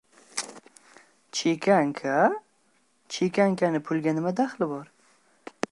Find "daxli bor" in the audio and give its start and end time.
4.43-4.89